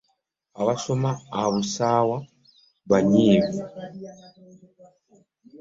[0.61, 1.09] Abasoma
[1.41, 2.17] abusawa
[2.89, 3.59] banyiivu.